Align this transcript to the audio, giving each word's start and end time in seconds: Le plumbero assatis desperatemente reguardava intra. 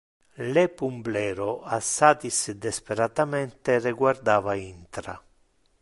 Le 0.55 0.61
plumbero 0.77 1.47
assatis 1.77 2.39
desperatemente 2.65 3.79
reguardava 3.87 4.57
intra. 4.65 5.21